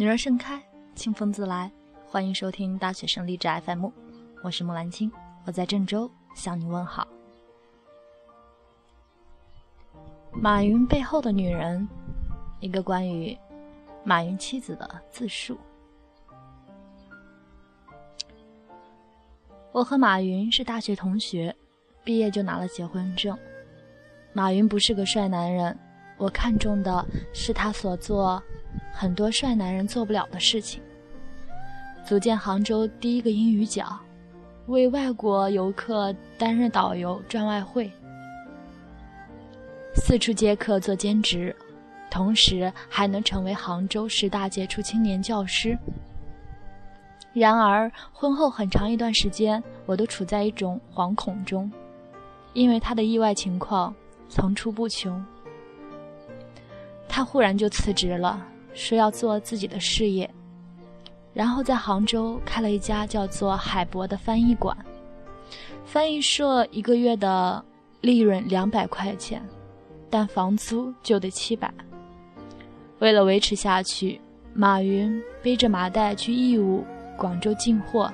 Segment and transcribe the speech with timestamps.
[0.00, 0.58] 女人盛开，
[0.94, 1.70] 清风自来。
[2.06, 3.90] 欢迎收听大学生励志 FM，
[4.42, 5.12] 我是木兰青，
[5.44, 7.06] 我在郑州向你问好。
[10.32, 11.86] 马云背后的女人，
[12.60, 13.36] 一个关于
[14.02, 15.58] 马云妻子的自述。
[19.70, 21.54] 我和马云是大学同学，
[22.02, 23.38] 毕业就拿了结婚证。
[24.32, 25.78] 马云不是个帅男人，
[26.20, 28.40] 我看中的是他所做
[28.92, 30.82] 很多帅男人做不了的事情。
[32.04, 33.98] 组建杭州第一个英语角，
[34.66, 37.90] 为外国游客担任导游赚外汇，
[39.94, 41.56] 四处接客做兼职，
[42.10, 45.76] 同时还能成为杭州十大杰出青年教师。
[47.32, 51.72] 然而，婚后很长一段时间，我都处在一种惶恐中，
[52.52, 53.94] 因为他的意外情况
[54.28, 55.24] 层出不穷。
[57.12, 58.40] 他忽然就辞职了，
[58.72, 60.30] 说要做自己的事业。
[61.34, 64.76] 然后在杭州开了一家叫做海博的翻译馆，
[65.84, 67.62] 翻译社一个月的
[68.00, 69.42] 利润两百块钱，
[70.08, 71.72] 但房租就得七百。
[73.00, 74.20] 为了维持下去，
[74.54, 76.84] 马云背着麻袋去义乌、
[77.16, 78.12] 广州进货，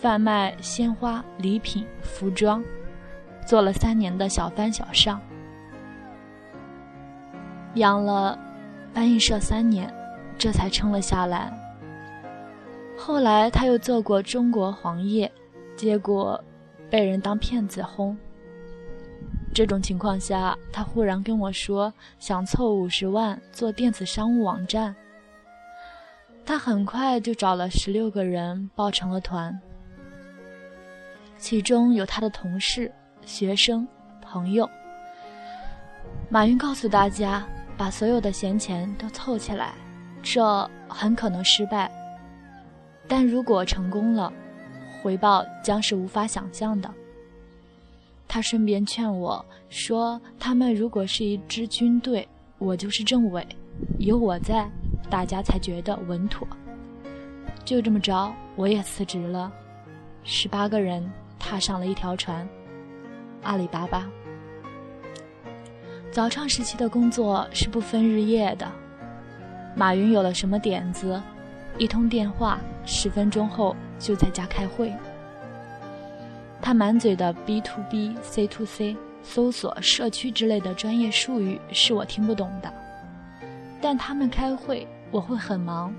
[0.00, 2.62] 贩卖鲜花、礼品、服装，
[3.46, 5.20] 做了三年的小贩小上，
[7.74, 8.38] 养了
[8.92, 9.92] 翻译社三年，
[10.36, 11.52] 这才撑了下来。
[12.96, 15.30] 后来他又做过中国黄页，
[15.76, 16.42] 结果
[16.90, 18.16] 被人当骗子轰。
[19.52, 24.94] 这种情况下，他忽然跟我说想凑五十万做电子商务网站。
[26.44, 29.58] 他很快就找了十六个人报成了团，
[31.36, 32.90] 其中有他的同事、
[33.24, 33.86] 学生、
[34.20, 34.68] 朋友。
[36.28, 37.46] 马云告诉大家，
[37.80, 39.72] 把所有的闲钱都凑起来，
[40.22, 41.90] 这很可能失败。
[43.08, 44.30] 但如果成功了，
[45.00, 46.92] 回报将是无法想象的。
[48.28, 53.46] 他顺便劝我说：“他们如果是一支军队，我就是政委，
[53.98, 54.70] 有我在，
[55.08, 56.46] 大家才觉得稳妥。”
[57.64, 59.50] 就这么着，我也辞职了。
[60.22, 62.46] 十八个人踏上了一条船，
[63.42, 64.06] 阿里巴巴。
[66.10, 68.66] 早创时期的工作是不分日夜的。
[69.76, 71.20] 马云有了什么点子？
[71.78, 74.92] 一通电话，十分钟后就在家开会。
[76.60, 82.72] 他满嘴的 B to B、C to C、搜索、社区之类的专业术语是我听不懂的，
[83.80, 85.94] 但他们开会我会很忙。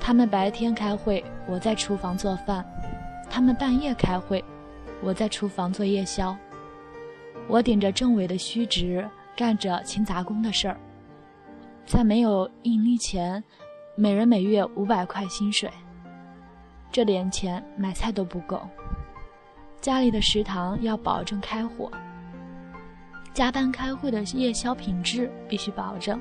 [0.00, 2.64] 他们白天开会，我在厨房做饭；
[3.30, 4.42] 他们半夜开会，
[5.02, 6.34] 我在厨房做夜宵。
[7.46, 10.76] 我顶着政委的虚职，干着勤杂工的事儿，
[11.86, 13.42] 在没有盈利前。
[13.96, 15.70] 每人每月五百块薪水，
[16.90, 18.60] 这点钱买菜都不够。
[19.80, 21.88] 家里的食堂要保证开火，
[23.32, 26.20] 加班开会的夜宵品质必须保证。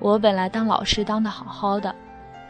[0.00, 1.94] 我本来当老师当的好好的，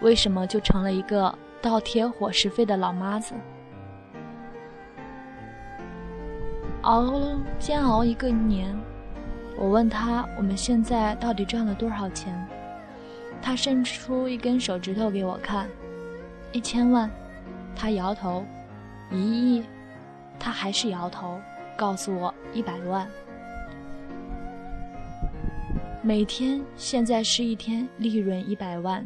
[0.01, 3.35] 为什么就成了一个倒贴伙食费的老妈子？
[6.83, 8.75] 熬了煎熬一个年，
[9.57, 12.47] 我问他我们现在到底赚了多少钱？
[13.43, 15.69] 他伸出一根手指头给我看，
[16.53, 17.11] 一千万。
[17.75, 18.45] 他摇头，
[19.11, 19.65] 一亿。
[20.39, 21.41] 他还是摇头，
[21.77, 23.07] 告诉我一百万。
[26.01, 29.05] 每天现在是一天利润一百万，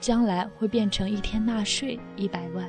[0.00, 2.64] 将来会变成一天纳税一百万。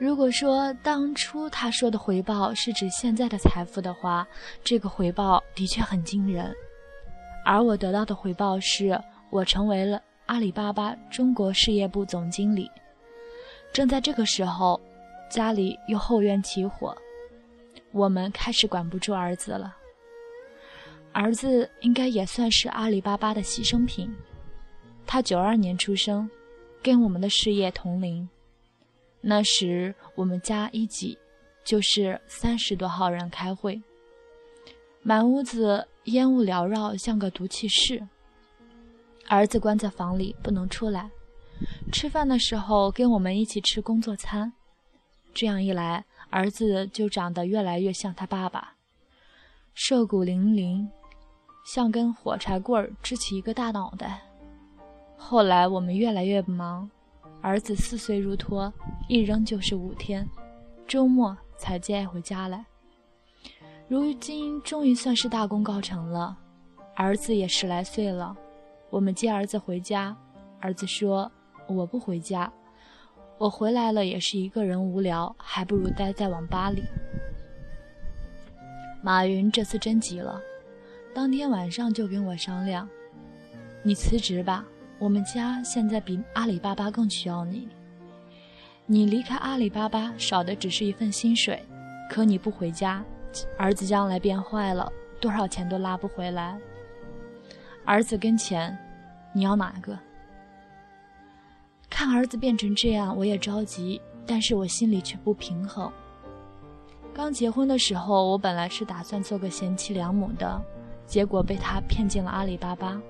[0.00, 4.26] 如果说当初他说的回报是指现在的财富的话，
[4.64, 6.50] 这个回报的确很惊人。
[7.44, 12.70] 而我得到的回报是，我成为了阿里巴巴中国事业部总经理。
[13.74, 14.80] 正在这个时候，
[15.30, 16.96] 家里又后院起火，
[17.92, 19.76] 我们开始管不住儿子了。
[21.12, 24.10] 儿子应该也算是阿里巴巴的牺牲品，
[25.06, 26.26] 他九二年出生，
[26.82, 28.26] 跟我们的事业同龄。
[29.20, 31.18] 那时我们家一挤
[31.62, 33.80] 就是三十多号人开会，
[35.02, 35.86] 满屋子。
[36.04, 38.08] 烟雾缭绕，像个毒气室。
[39.28, 41.10] 儿子关在房里不能出来，
[41.92, 44.50] 吃饭的时候跟我们一起吃工作餐。
[45.34, 48.76] 这样一来，儿子就长得越来越像他爸爸，
[49.74, 50.88] 瘦骨嶙峋，
[51.66, 54.22] 像根火柴棍儿支起一个大脑袋。
[55.18, 56.90] 后来我们越来越忙，
[57.42, 58.72] 儿子四岁入托，
[59.10, 60.24] 一扔就是五天，
[60.86, 62.64] 周末才接回家来。
[63.88, 66.38] 如今终于算是大功告成了，
[66.94, 68.36] 儿子也十来岁了，
[68.88, 70.16] 我们接儿子回家，
[70.60, 71.28] 儿子说
[71.66, 72.52] 我不回家，
[73.36, 76.84] 我回来了也是一个人无聊，还不如待在网吧里。
[79.02, 80.40] 马云这次真急了，
[81.12, 82.88] 当天晚上就跟我商量
[83.82, 84.64] ：“你辞职吧，
[85.00, 87.66] 我们家现在比阿里巴巴更需要你。
[88.92, 91.64] 你离开阿里巴巴，少的只是一份薪水，
[92.10, 93.04] 可你不回家，
[93.56, 96.58] 儿子将来变坏了，多少钱都拉不回来。”
[97.86, 98.76] 儿子跟钱，
[99.32, 99.96] 你要哪个？
[101.88, 105.88] 看儿子变成这样，我也着急，但是我心里却不平衡。
[107.14, 110.60] 刚结婚的时候，我本来是打算做个贤妻良母的，
[111.06, 113.00] 结果被他骗进了阿里巴巴。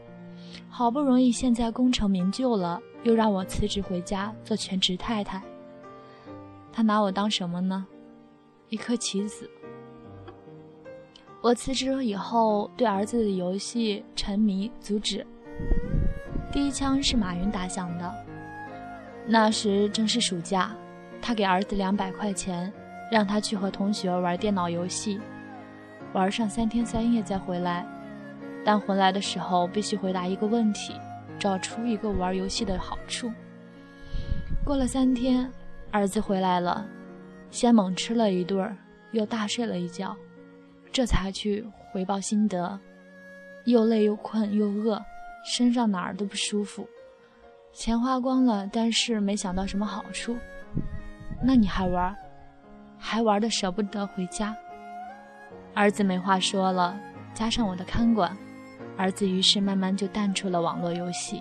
[0.69, 5.43] 好不容易现在功成名就了，又让我辞职回家做全职太太。
[6.73, 7.87] 他拿我当什么呢？
[8.69, 9.51] 一颗棋子。
[11.43, 15.27] 我辞职以后，对儿子的游戏沉迷，阻止。
[16.53, 18.15] 第一枪是马云打响的。
[19.27, 20.71] 那时正是暑假，
[21.23, 22.73] 他给儿子两百块钱，
[23.11, 25.21] 让他去和同学玩电脑游戏，
[26.13, 27.87] 玩上三天三夜再回来。
[28.65, 30.95] 但回来的时候必须回答一个问题，
[31.39, 33.33] 找出一个玩游戏的好处。
[34.63, 35.51] 过了三天，
[35.93, 36.87] 儿子回来了，
[37.51, 38.77] 先猛吃了一顿，
[39.13, 40.17] 又大睡了一觉。
[40.93, 42.79] 这才去回报心得，
[43.65, 45.01] 又累又困又饿，
[45.45, 46.87] 身上哪儿都不舒服，
[47.73, 50.37] 钱花光了，但是没想到什么好处。
[51.43, 52.15] 那你还玩？
[52.97, 54.57] 还玩的舍不得回家。
[55.75, 56.99] 儿子没话说了，
[57.33, 58.37] 加上我的看管，
[58.97, 61.41] 儿子于是慢慢就淡出了网络游戏。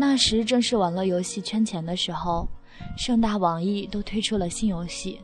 [0.00, 2.46] 那时正是网络游戏圈钱的时候，
[2.96, 5.20] 盛大、网易都推出了新游戏。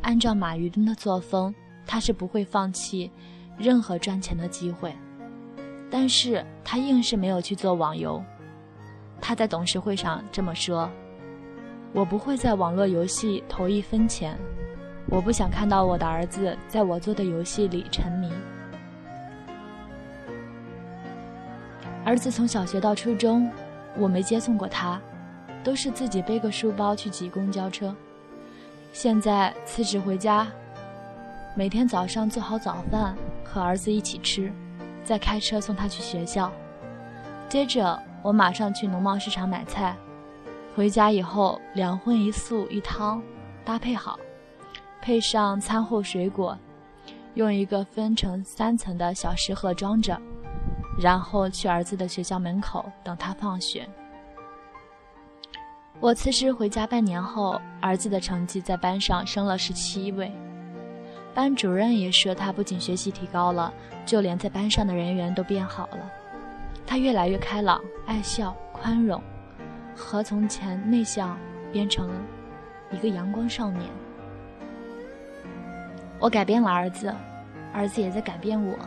[0.00, 1.54] 按照马云的作风，
[1.84, 3.10] 他是不会放弃
[3.58, 4.96] 任何赚钱的机会，
[5.90, 8.24] 但是他硬是没有去做网游。
[9.20, 10.90] 他在董事会上这么说
[11.92, 14.34] ：“我不会在网络游戏投一分钱，
[15.10, 18.32] 我不想看到我的儿子在我做的游戏里沉迷。”
[22.02, 23.50] 儿子从小学到初中，
[23.98, 25.00] 我没接送过他，
[25.64, 27.94] 都是自己背个书包去挤公交车。
[28.92, 30.46] 现在辞职回家，
[31.54, 34.52] 每天早上做好早饭和儿子一起吃，
[35.04, 36.50] 再开车送他去学校。
[37.48, 39.96] 接着我马上去农贸市场买菜，
[40.74, 43.22] 回家以后两荤一素一汤
[43.64, 44.18] 搭配好，
[45.00, 46.58] 配上餐后水果，
[47.34, 50.20] 用一个分成三层的小食盒装着，
[50.98, 53.88] 然后去儿子的学校门口等他放学。
[55.98, 60.30] 我辞职回家半年后，儿子的成绩在班上升了十七位，
[61.34, 63.72] 班主任也说他不仅学习提高了，
[64.04, 66.10] 就连在班上的人缘都变好了。
[66.86, 69.20] 他越来越开朗、爱笑、宽容，
[69.96, 71.38] 和从前内向
[71.72, 72.10] 变成
[72.90, 73.84] 一个阳光少年。
[76.18, 77.12] 我改变了儿子，
[77.72, 78.78] 儿子也在改变我。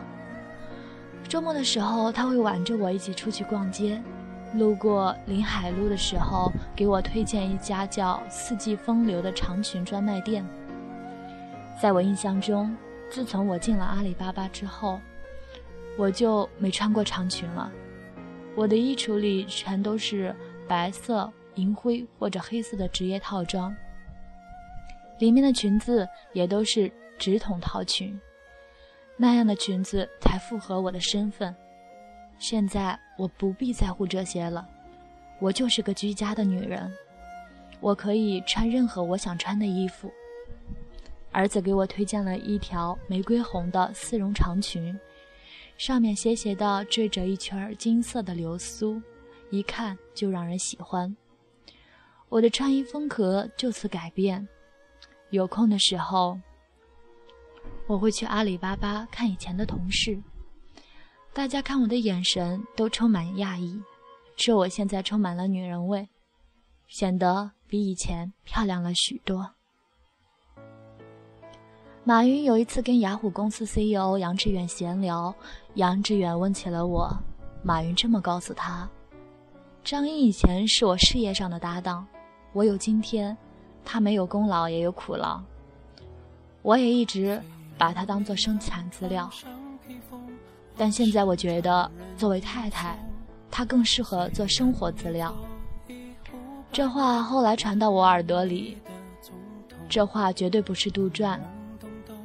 [1.30, 4.02] 周末的时候，他会挽着我一起出去逛街。
[4.54, 10.44] 路过临海路的时候，给我推荐一家叫“四季风流”的长裙专卖店。
[11.80, 12.76] 在我印象中，
[13.08, 15.00] 自从我进了阿里巴巴之后，
[15.96, 17.70] 我就没穿过长裙了。
[18.56, 20.34] 我的衣橱里全都是
[20.66, 23.72] 白色、银灰或者黑色的职业套装，
[25.20, 28.20] 里面的裙子也都是直筒套裙，
[29.22, 31.54] 那样的裙子才符合我的身份。
[32.38, 34.66] 现在我不必在乎这些了，
[35.40, 36.90] 我就是个居家的女人，
[37.80, 40.10] 我可以穿任何我想穿的衣服。
[41.32, 44.98] 儿子给我推荐了一条玫瑰红的丝绒长裙，
[45.76, 49.02] 上面斜斜的缀着一圈金色的流苏，
[49.50, 51.14] 一看就让人喜欢。
[52.30, 54.48] 我的穿衣风格就此改变，
[55.28, 56.40] 有空的时候，
[57.90, 60.16] 我会去阿里巴巴看以前的同事。
[61.32, 63.82] 大家看我的眼神都充满讶异，
[64.36, 66.08] 说我现在充满了女人味，
[66.86, 69.50] 显得比以前漂亮了许多。
[72.04, 75.34] 马云有一次跟雅虎公司 CEO 杨致远闲聊，
[75.74, 77.12] 杨致远问起了我，
[77.64, 78.88] 马云这么告诉他
[79.82, 82.06] ：“张英以前是我事业上的搭档，
[82.52, 83.36] 我有今天，
[83.84, 85.42] 他没有功劳也有苦劳，
[86.62, 87.42] 我也一直
[87.80, 89.28] 把它当做生产资料。”
[90.76, 92.96] 但现在我觉得，作为太太，
[93.50, 95.34] 她更适合做生活资料。
[96.70, 98.78] 这话后来传到我耳朵里，
[99.88, 101.38] 这话绝对不是杜撰。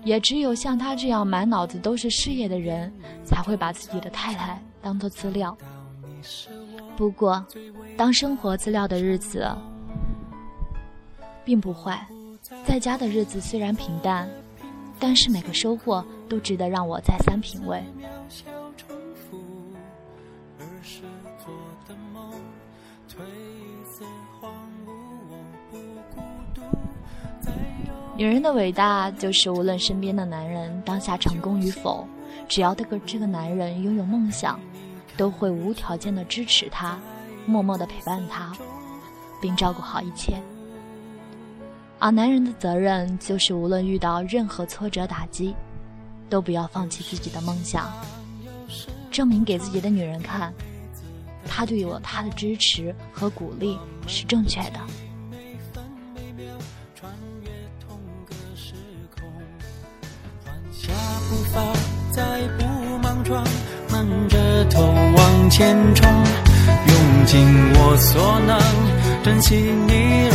[0.03, 2.93] 也只有像他这样满脑子都是事业的人，
[3.25, 5.57] 才会把自己的太太当做资料。
[6.95, 7.43] 不过，
[7.97, 9.49] 当生活资料的日子
[11.43, 12.07] 并不坏，
[12.63, 14.29] 在家的日子虽然平淡，
[14.99, 17.83] 但是每个收获都值得让我再三品味。
[28.17, 32.07] 女人的伟大，就是无论身边的男人当下成功与否，
[32.47, 34.57] 只要这个这个男人拥有梦想，
[35.17, 36.97] 都会无条件的支持他，
[37.45, 38.53] 默默的陪伴他，
[39.41, 40.41] 并照顾好一切。
[41.99, 45.55] 而男人的责任，就是无论遇到任何挫折打击，
[46.29, 47.91] 都不要放弃自己的梦想，
[49.09, 50.53] 证明给自己的女人看，
[51.47, 54.79] 他对我他的支持和鼓励是正确的。
[62.11, 62.65] 再不
[62.99, 63.43] 莽撞，
[63.89, 66.09] 闷着头往前冲，
[66.87, 68.57] 用尽我所能，
[69.23, 70.29] 珍惜你